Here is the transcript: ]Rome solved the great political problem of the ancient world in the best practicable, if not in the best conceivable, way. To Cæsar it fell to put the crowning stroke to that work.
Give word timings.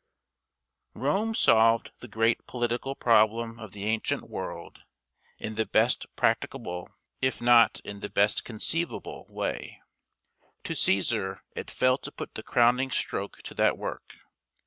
]Rome 0.94 1.34
solved 1.34 1.92
the 2.00 2.06
great 2.06 2.46
political 2.46 2.94
problem 2.94 3.58
of 3.58 3.72
the 3.72 3.86
ancient 3.86 4.28
world 4.28 4.82
in 5.38 5.54
the 5.54 5.64
best 5.64 6.04
practicable, 6.16 6.90
if 7.22 7.40
not 7.40 7.80
in 7.82 8.00
the 8.00 8.10
best 8.10 8.44
conceivable, 8.44 9.24
way. 9.30 9.80
To 10.64 10.74
Cæsar 10.74 11.40
it 11.56 11.70
fell 11.70 11.96
to 11.96 12.12
put 12.12 12.34
the 12.34 12.42
crowning 12.42 12.90
stroke 12.90 13.38
to 13.44 13.54
that 13.54 13.78
work. 13.78 14.16